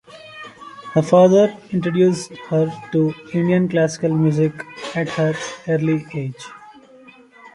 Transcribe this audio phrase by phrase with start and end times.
[0.93, 4.51] Her father introduced her to Indian Classical music
[4.95, 5.35] at her
[5.67, 6.43] early age.